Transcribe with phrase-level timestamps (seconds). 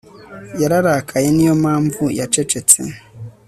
[0.61, 2.79] Yararakaye Niyo mpamvu yacecetse